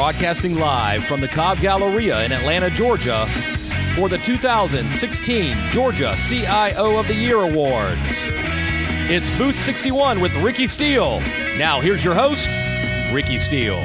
[0.00, 3.26] broadcasting live from the Cobb Galleria in Atlanta, Georgia,
[3.94, 8.00] for the 2016 Georgia CIO of the Year Awards.
[9.10, 11.20] It's Booth 61 with Ricky Steele.
[11.58, 12.48] Now, here's your host,
[13.12, 13.82] Ricky Steele.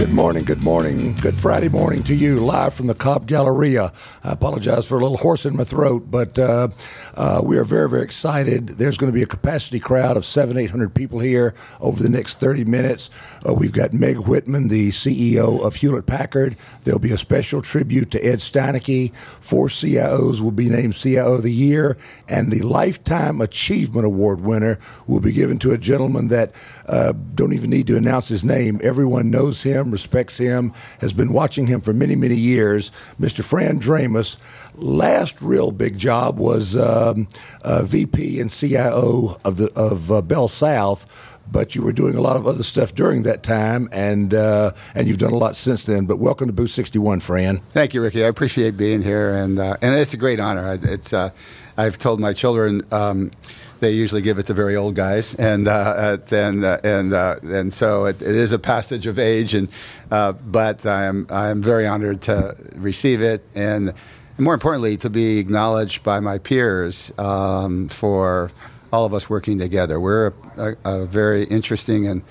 [0.00, 3.92] Good morning, good morning, good Friday morning to you, live from the Cobb Galleria.
[4.24, 6.68] I apologize for a little hoarse in my throat, but uh,
[7.16, 8.68] uh, we are very, very excited.
[8.68, 12.08] There's going to be a capacity crowd of seven, eight hundred people here over the
[12.08, 13.10] next 30 minutes.
[13.46, 16.56] Uh, we've got Meg Whitman, the CEO of Hewlett Packard.
[16.84, 19.14] There'll be a special tribute to Ed Steinike.
[19.14, 24.78] Four CIOs will be named CIO of the Year, and the Lifetime Achievement Award winner
[25.06, 26.54] will be given to a gentleman that
[26.86, 28.80] uh, don't even need to announce his name.
[28.82, 32.90] Everyone knows him respects him, has been watching him for many, many years.
[33.20, 33.42] Mr.
[33.42, 34.36] Fran Dramis,
[34.74, 37.28] last real big job was um,
[37.62, 41.06] uh, VP and CIO of the of uh, Bell South.
[41.52, 45.08] But you were doing a lot of other stuff during that time, and uh, and
[45.08, 46.06] you've done a lot since then.
[46.06, 47.56] But welcome to Booth 61, Fran.
[47.72, 48.24] Thank you, Ricky.
[48.24, 50.78] I appreciate being here, and uh, and it's a great honor.
[50.80, 51.30] It's uh,
[51.76, 52.82] I've told my children.
[52.92, 53.32] Um,
[53.80, 57.72] they usually give it to very old guys, and uh, and uh, and uh, and
[57.72, 59.70] so it, it is a passage of age, and
[60.10, 63.94] uh, but I'm I'm very honored to receive it, and
[64.38, 68.50] more importantly, to be acknowledged by my peers um, for
[68.92, 70.00] all of us working together.
[70.00, 72.22] We're a, a, a very interesting and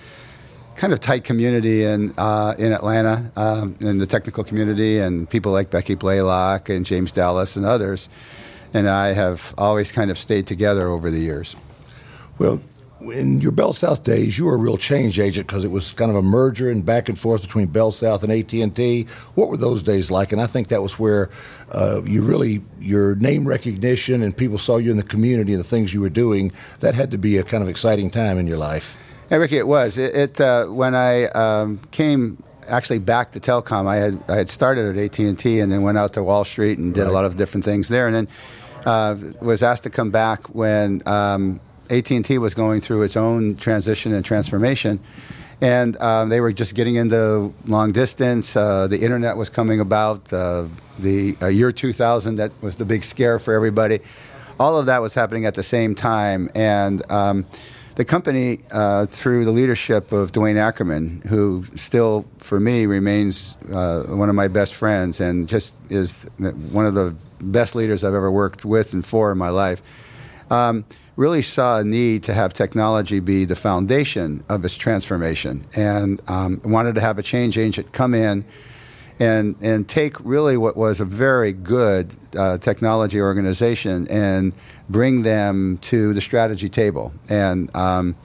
[0.76, 5.52] kind of tight community in uh, in Atlanta, um, in the technical community, and people
[5.52, 8.08] like Becky Blalock and James Dallas and others
[8.74, 11.56] and I have always kind of stayed together over the years.
[12.38, 12.62] Well,
[13.02, 16.12] in your Bell South days, you were a real change agent because it was kind
[16.12, 19.08] of a merger and back and forth between Bell South and AT and T.
[19.36, 20.32] What were those days like?
[20.32, 21.30] And I think that was where
[21.72, 25.68] uh, you really your name recognition and people saw you in the community and the
[25.68, 26.52] things you were doing.
[26.82, 28.98] That had to be a kind of exciting time in your life.
[29.32, 29.98] Yeah, Ricky, it was.
[29.98, 33.88] It, it uh, when I um, came actually back to telecom.
[33.88, 36.46] I had I had started at AT and T and then went out to Wall
[36.46, 37.10] Street and did right.
[37.10, 38.28] a lot of different things there, and then
[38.86, 41.60] uh, was asked to come back when um,
[41.90, 45.00] AT&T was going through its own transition and transformation.
[45.62, 48.56] And um, they were just getting into long distance.
[48.56, 50.32] Uh, the internet was coming about.
[50.32, 50.68] Uh,
[51.00, 54.00] the uh, year 2000, that was the big scare for everybody.
[54.60, 56.50] All of that was happening at the same time.
[56.54, 57.46] And um,
[58.00, 64.04] the company, uh, through the leadership of Duane Ackerman, who still, for me, remains uh,
[64.04, 68.32] one of my best friends and just is one of the best leaders I've ever
[68.32, 69.82] worked with and for in my life,
[70.50, 70.86] um,
[71.18, 75.68] really saw a need to have technology be the foundation of its transformation.
[75.76, 78.46] And um, wanted to have a change agent come in
[79.20, 84.56] and and take really what was a very good uh, technology organization and
[84.90, 87.12] bring them to the strategy table.
[87.28, 88.16] And um,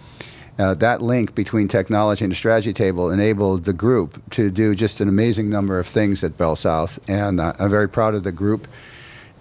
[0.59, 5.01] uh, that link between technology and the strategy table enabled the group to do just
[5.01, 6.99] an amazing number of things at Bell South.
[7.11, 8.69] And uh, I'm very proud of the group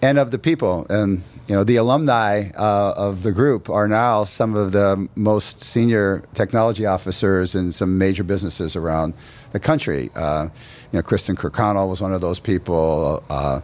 [0.04, 0.86] and of the people.
[0.90, 5.62] And you know, the alumni uh, of the group are now some of the most
[5.62, 9.14] senior technology officers in some major businesses around
[9.52, 10.10] the country.
[10.16, 10.48] Uh,
[10.92, 13.24] you know, Kristen Kirkconnell was one of those people.
[13.30, 13.62] Uh,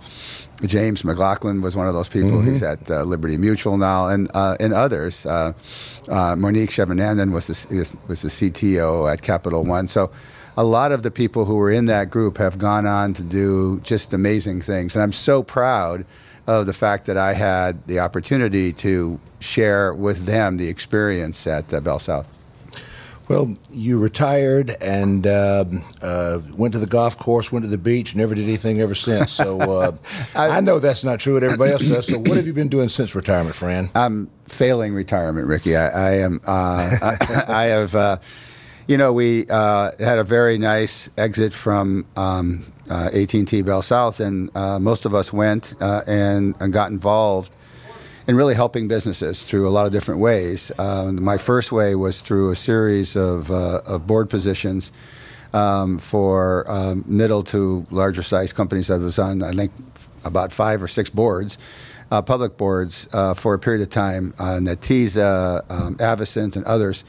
[0.65, 2.31] James McGlennon was one of those people.
[2.31, 2.51] Mm-hmm.
[2.51, 5.25] He's at uh, Liberty Mutual now, and uh, and others.
[5.25, 5.53] Uh,
[6.09, 9.87] uh, Monique Shivanandan was the, was the CTO at Capital One.
[9.87, 10.11] So,
[10.59, 13.79] a lot of the people who were in that group have gone on to do
[13.79, 16.05] just amazing things, and I'm so proud
[16.47, 21.73] of the fact that I had the opportunity to share with them the experience at
[21.73, 22.27] uh, Bell South.
[23.29, 25.63] Well, you retired and uh,
[26.01, 29.31] uh, went to the golf course, went to the beach, never did anything ever since.
[29.31, 29.95] So uh,
[30.35, 32.07] I, I, know that's not true, and everybody else does.
[32.07, 33.89] So what have you been doing since retirement, Fran?
[33.95, 35.77] I'm failing retirement, Ricky.
[35.77, 36.41] I, I am.
[36.45, 37.95] Uh, I, I, have.
[38.89, 44.19] Uh, you know, we uh, had a very nice exit from um, AT&T Bell South,
[44.19, 44.51] and
[44.81, 47.55] most of us went and, and got involved
[48.27, 50.71] in really helping businesses through a lot of different ways.
[50.77, 54.91] Uh, my first way was through a series of, uh, of board positions
[55.53, 58.89] um, for um, middle to larger size companies.
[58.89, 59.71] I was on, I think,
[60.23, 61.57] about five or six boards.
[62.11, 67.03] Uh, public boards uh, for a period of time, uh, Netezza, um, Avascent, and others.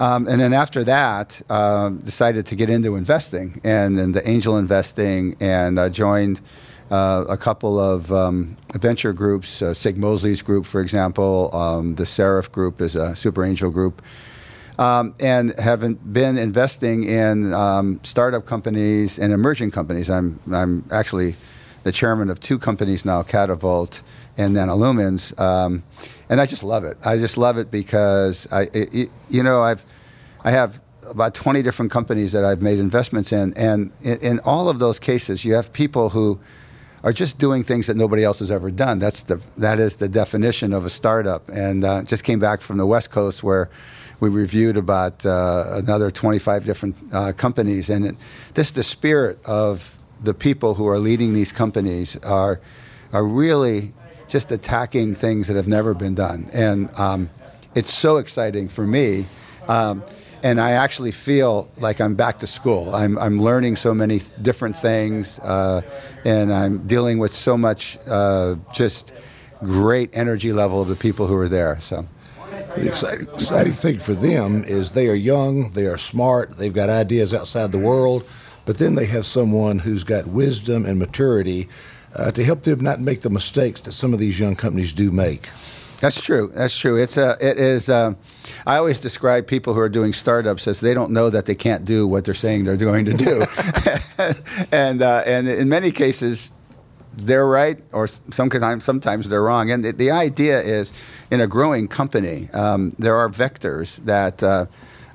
[0.00, 4.56] Um, and then after that, uh, decided to get into investing and, and the angel
[4.56, 6.40] investing and uh, joined
[6.90, 12.06] uh, a couple of um, venture groups, uh, Sig Mosley's group, for example, um, the
[12.06, 14.00] Seraph group is a super angel group,
[14.78, 15.80] um, and have
[16.12, 20.08] been investing in um, startup companies and emerging companies.
[20.08, 21.36] I'm, I'm actually
[21.82, 24.02] the chairman of two companies now, Catavolt
[24.36, 25.82] and then Illumins, um,
[26.28, 26.96] and I just love it.
[27.04, 29.84] I just love it because I, it, you know, I've,
[30.44, 34.68] I have about 20 different companies that I've made investments in, and in, in all
[34.68, 36.40] of those cases, you have people who
[37.02, 38.98] are just doing things that nobody else has ever done.
[38.98, 41.48] That's the that is the definition of a startup.
[41.48, 43.70] And uh, just came back from the West Coast where
[44.20, 48.16] we reviewed about uh, another 25 different uh, companies, and it,
[48.54, 52.60] this the spirit of the people who are leading these companies are
[53.12, 53.92] are really
[54.28, 57.28] just attacking things that have never been done, and um,
[57.74, 59.24] it's so exciting for me.
[59.68, 60.02] Um,
[60.42, 62.94] and I actually feel like I'm back to school.
[62.94, 65.82] I'm, I'm learning so many different things, uh,
[66.24, 69.12] and I'm dealing with so much uh, just
[69.62, 71.78] great energy level of the people who are there.
[71.80, 72.06] So.
[72.76, 76.88] The exciting, exciting thing for them is they are young, they are smart, they've got
[76.88, 78.24] ideas outside the world,
[78.64, 81.68] but then they have someone who's got wisdom and maturity
[82.14, 85.10] uh, to help them not make the mistakes that some of these young companies do
[85.10, 85.48] make.
[86.00, 86.50] That's true.
[86.54, 86.96] That's true.
[86.96, 87.36] It's a.
[87.40, 87.90] It is.
[87.90, 88.14] Uh,
[88.66, 91.84] I always describe people who are doing startups as they don't know that they can't
[91.84, 93.44] do what they're saying they're going to do,
[94.72, 96.50] and uh, and in many cases,
[97.12, 99.70] they're right, or sometimes sometimes they're wrong.
[99.70, 100.94] And the, the idea is,
[101.30, 104.66] in a growing company, um, there are vectors that uh,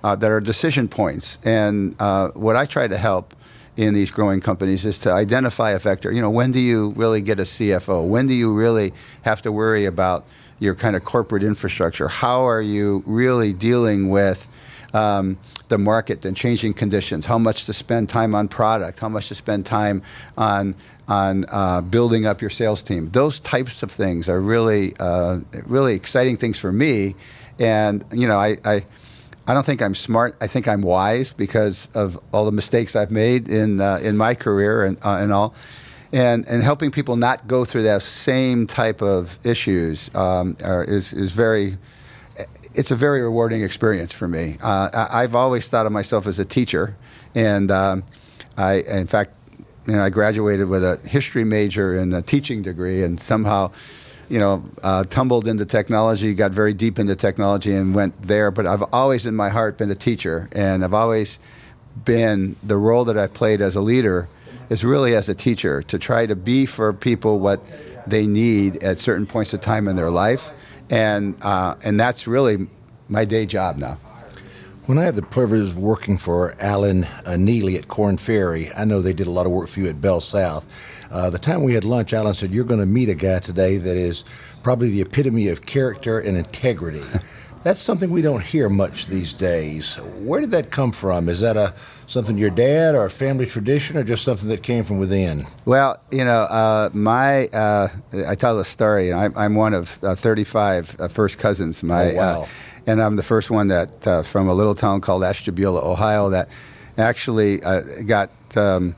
[0.06, 3.34] uh, that are decision points, and uh, what I try to help
[3.76, 6.12] in these growing companies is to identify a vector.
[6.12, 8.08] You know, when do you really get a CFO?
[8.08, 8.94] When do you really
[9.24, 10.24] have to worry about
[10.60, 12.08] your kind of corporate infrastructure?
[12.08, 14.48] How are you really dealing with
[14.94, 17.26] um, the market and changing conditions?
[17.26, 19.00] How much to spend time on product?
[19.00, 20.04] How much to spend time
[20.38, 20.76] on
[21.08, 23.10] on uh, building up your sales team?
[23.10, 27.16] Those types of things are really uh, really exciting things for me.
[27.58, 28.86] And you know, I, I
[29.48, 30.36] I don't think I'm smart.
[30.42, 34.34] I think I'm wise because of all the mistakes I've made in uh, in my
[34.34, 35.54] career and uh, and all
[36.12, 41.14] and and helping people not go through that same type of issues um, are, is
[41.14, 41.78] is very.
[42.74, 44.58] It's a very rewarding experience for me.
[44.62, 46.98] Uh, I, have always thought of myself as a teacher,
[47.34, 48.04] and um,
[48.58, 49.32] I, in fact,
[49.88, 53.72] you know, I graduated with a history major and a teaching degree, and somehow,
[54.30, 58.52] you know, uh, tumbled into technology, got very deep into technology, and went there.
[58.52, 61.40] But I've always, in my heart, been a teacher, and I've always
[62.04, 64.28] been the role that I've played as a leader
[64.70, 67.64] is really as a teacher to try to be for people what
[68.08, 70.50] they need at certain points of time in their life,
[70.90, 72.68] and uh, and that's really
[73.08, 73.98] my day job now.
[74.86, 78.86] When I had the privilege of working for Alan uh, Neely at Korn Ferry, I
[78.86, 80.72] know they did a lot of work for you at Bell South.
[81.10, 83.78] Uh, the time we had lunch, Alan said, You're going to meet a guy today
[83.78, 84.24] that is
[84.62, 87.02] probably the epitome of character and integrity.
[87.64, 89.96] That's something we don't hear much these days.
[90.20, 91.30] Where did that come from?
[91.30, 91.74] Is that a
[92.06, 95.48] something your dad or a family tradition, or just something that came from within?
[95.66, 97.88] Well, you know, uh, my uh,
[98.28, 99.12] I tell the story.
[99.12, 101.82] I'm, I'm one of uh, 35 uh, first cousins.
[101.82, 102.48] My, oh, wow.
[102.88, 106.30] Uh, and I'm the first one that uh, from a little town called Ashtabula, Ohio,
[106.30, 106.50] that
[106.98, 107.60] actually
[108.06, 108.30] got.
[108.56, 108.96] Um,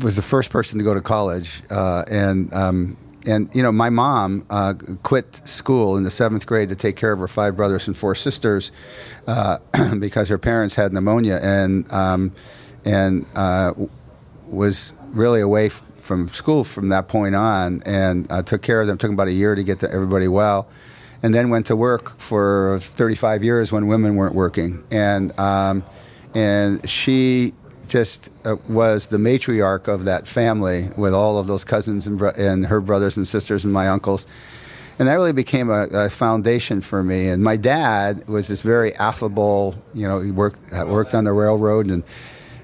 [0.00, 2.96] was the first person to go to college, and um,
[3.26, 7.12] and you know, my mom uh, quit school in the seventh grade to take care
[7.12, 8.72] of her five brothers and four sisters
[9.26, 9.58] uh,
[9.98, 12.32] because her parents had pneumonia and um,
[12.84, 13.72] and uh,
[14.46, 18.86] was really away f- from school from that point on, and uh, took care of
[18.86, 18.98] them.
[18.98, 20.68] Took about a year to get to everybody well,
[21.24, 25.82] and then went to work for 35 years when women weren't working, and um,
[26.34, 27.54] and she
[27.88, 32.32] just uh, was the matriarch of that family with all of those cousins and, bro-
[32.36, 34.26] and her brothers and sisters and my uncles.
[34.98, 37.28] And that really became a, a, foundation for me.
[37.28, 41.86] And my dad was this very affable, you know, he worked, worked on the railroad
[41.86, 42.04] and,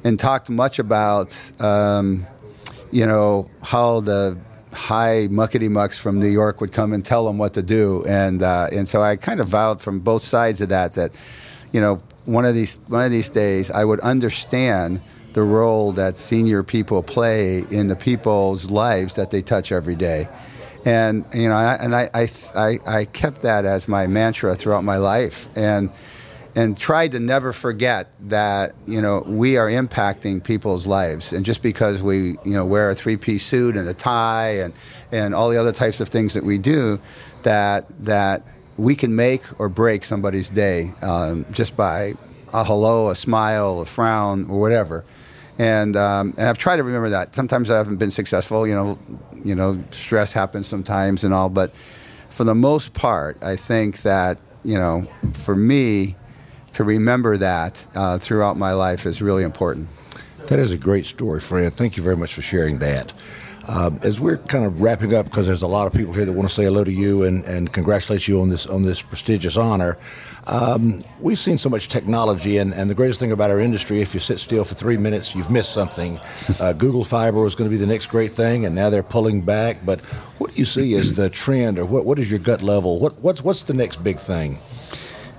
[0.05, 2.27] and talked much about, um,
[2.93, 4.39] you know, how the
[4.73, 8.05] high muckety mucks from New York would come and tell them what to do.
[8.07, 11.17] And, uh, and so I kind of vowed from both sides of that that,
[11.73, 15.01] you know, one of these one of these days I would understand
[15.33, 20.29] the role that senior people play in the people's lives that they touch every day.
[20.85, 24.97] And you know, I, and I, I, I, kept that as my mantra throughout my
[24.97, 25.91] life, and
[26.61, 31.63] and tried to never forget that you know we are impacting people's lives, and just
[31.63, 34.77] because we you know wear a three-piece suit and a tie and
[35.11, 37.01] and all the other types of things that we do,
[37.45, 38.43] that that
[38.77, 42.15] we can make or break somebody's day um, just by
[42.53, 45.05] a hello, a smile, a frown, or whatever.
[45.59, 47.35] And, um, and I've tried to remember that.
[47.35, 48.67] Sometimes I haven't been successful.
[48.67, 48.99] You know,
[49.45, 51.51] you know, stress happens sometimes and all.
[51.51, 51.77] But
[52.31, 56.17] for the most part, I think that you know, for me,
[56.73, 59.89] to remember that uh, throughout my life is really important.
[60.49, 61.75] That is a great story, Fred.
[61.75, 63.13] Thank you very much for sharing that.
[63.69, 66.33] Uh, as we're kind of wrapping up, because there's a lot of people here that
[66.33, 69.57] want to say hello to you and, and congratulate you on this on this prestigious
[69.57, 69.99] honor.
[70.47, 74.15] Um, we've seen so much technology, and, and the greatest thing about our industry, if
[74.15, 76.19] you sit still for three minutes, you've missed something.
[76.59, 79.41] Uh, Google Fiber was going to be the next great thing, and now they're pulling
[79.41, 79.79] back.
[79.87, 80.01] But
[80.39, 82.99] what do you see as the trend, or what, what is your gut level?
[82.99, 84.59] What, what's, what's the next big thing?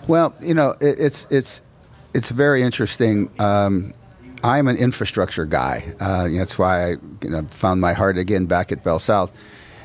[0.07, 1.61] Well, you know, it, it's, it's,
[2.13, 3.29] it's very interesting.
[3.39, 3.93] Um,
[4.43, 5.93] I'm an infrastructure guy.
[5.99, 6.89] Uh, that's why I
[7.21, 9.31] you know, found my heart again back at Bell South.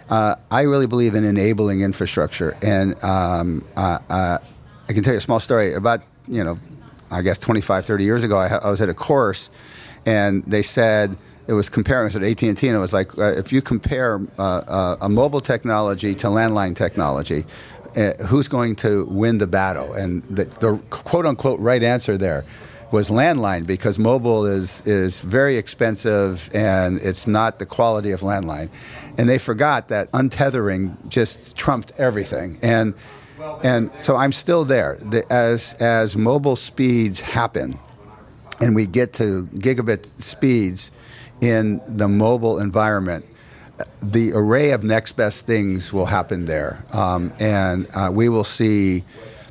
[0.09, 4.39] Uh, I really believe in enabling infrastructure, and um, uh, uh
[4.89, 6.59] I can tell you a small story about you know,
[7.11, 8.37] I guess 25, 30 years ago.
[8.37, 9.51] I, I was at a course,
[10.05, 11.17] and they said
[11.49, 12.07] it was comparing.
[12.07, 16.15] us at AT and it was like uh, if you compare uh, a mobile technology
[16.15, 17.45] to landline technology,
[17.97, 19.95] uh, who's going to win the battle?
[19.95, 22.45] And the, the, quote unquote right answer there
[22.93, 28.69] was landline because mobile is is very expensive and it's not the quality of landline.
[29.19, 32.59] And they forgot that untethering just trumped everything.
[32.63, 32.95] And
[33.63, 34.99] and so I'm still there.
[35.01, 37.79] The, as as mobile speeds happen,
[38.61, 40.91] and we get to gigabit speeds
[41.41, 43.27] in the mobile environment,
[44.03, 49.05] the array of next best things will happen there, um, and uh, we will see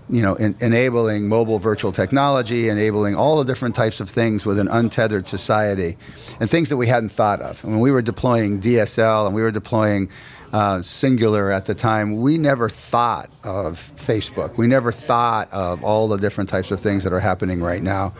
[0.10, 4.60] you know, in, enabling mobile virtual technology, enabling all the different types of things with
[4.60, 5.98] an untethered society,
[6.39, 7.63] and things that we hadn't thought of.
[7.63, 10.10] When we were deploying DSL and we were deploying
[10.53, 14.58] uh, Cingular at the time, we never thought of Facebook.
[14.58, 18.13] We never thought of all the different types of things that are happening right now.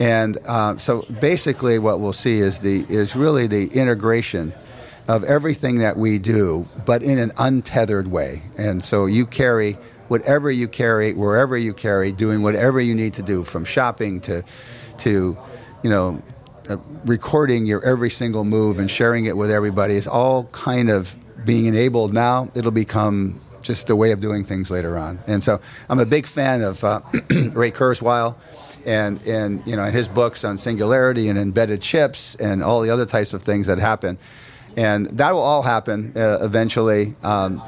[0.00, 4.54] And uh, so basically, what we'll see is the is really the integration
[5.08, 8.42] of everything that we do, but in an untethered way.
[8.58, 9.72] And so you carry
[10.08, 14.44] whatever you carry, wherever you carry, doing whatever you need to do, from shopping to,
[14.98, 15.36] to,
[15.82, 16.22] you know,
[16.68, 21.16] uh, recording your every single move and sharing it with everybody is all kind of
[21.44, 22.50] being enabled now.
[22.54, 25.18] It'll become just a way of doing things later on.
[25.26, 27.00] And so I'm a big fan of uh,
[27.30, 28.34] Ray Kurzweil
[28.84, 33.06] and, and you know, his books on singularity and embedded chips and all the other
[33.06, 34.18] types of things that happen.
[34.78, 37.16] And that will all happen uh, eventually.
[37.24, 37.60] Um,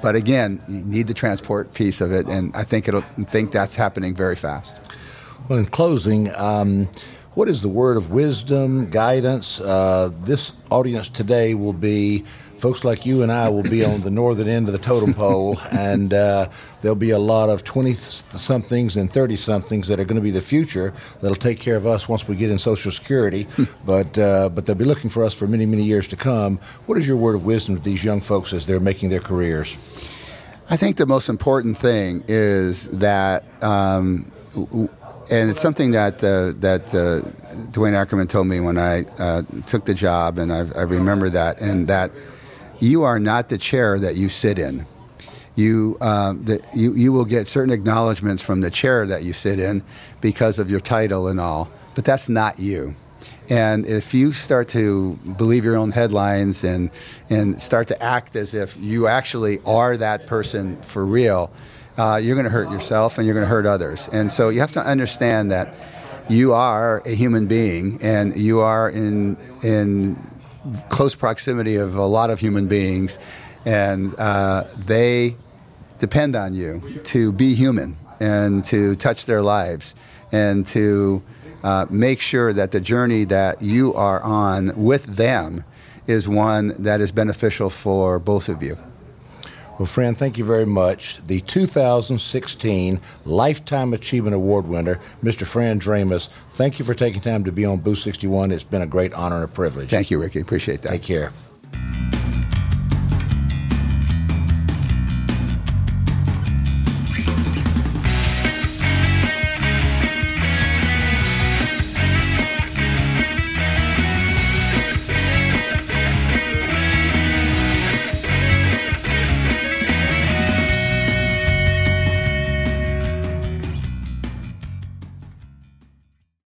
[0.00, 3.74] but again, you need the transport piece of it, and I think it'll think that's
[3.74, 4.78] happening very fast.
[5.48, 6.88] Well, in closing, um,
[7.34, 9.58] what is the word of wisdom, guidance?
[9.58, 12.24] Uh, this audience today will be
[12.58, 15.58] folks like you and I will be on the northern end of the totem pole,
[15.70, 16.48] and uh,
[16.80, 20.30] there'll be a lot of 20 somethings and 30 somethings that are going to be
[20.30, 23.46] the future that'll take care of us once we get in Social Security.
[23.84, 26.58] but, uh, but they'll be looking for us for many, many years to come.
[26.86, 29.76] What is your word of wisdom to these young folks as they're making their careers?
[30.68, 33.44] I think the most important thing is that.
[33.62, 34.32] Um,
[35.28, 37.20] and it's something that uh, that uh,
[37.72, 41.60] Duane Ackerman told me when I uh, took the job, and I've, I remember that,
[41.60, 42.12] and that
[42.80, 44.86] you are not the chair that you sit in.
[45.54, 49.58] You, uh, the, you, you will get certain acknowledgments from the chair that you sit
[49.58, 49.82] in
[50.20, 52.94] because of your title and all, but that's not you.
[53.48, 56.90] And if you start to believe your own headlines and,
[57.30, 61.50] and start to act as if you actually are that person for real,
[61.96, 64.08] uh, you're going to hurt yourself and you're going to hurt others.
[64.12, 65.74] And so you have to understand that
[66.28, 70.16] you are a human being and you are in, in
[70.88, 73.18] close proximity of a lot of human beings,
[73.64, 75.36] and uh, they
[75.98, 79.94] depend on you to be human and to touch their lives
[80.32, 81.22] and to
[81.62, 85.64] uh, make sure that the journey that you are on with them
[86.06, 88.76] is one that is beneficial for both of you.
[89.78, 91.18] Well, Fran, thank you very much.
[91.26, 95.46] The 2016 Lifetime Achievement Award winner, Mr.
[95.46, 98.52] Fran Dramis, thank you for taking time to be on Booth 61.
[98.52, 99.90] It's been a great honor and a privilege.
[99.90, 100.40] Thank you, Ricky.
[100.40, 100.92] Appreciate that.
[100.92, 101.30] Take care.